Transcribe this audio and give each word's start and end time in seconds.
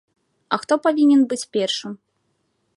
А 0.55 0.57
хто 0.63 0.73
павінен 0.87 1.21
быць 1.33 1.41
першым? 1.59 1.93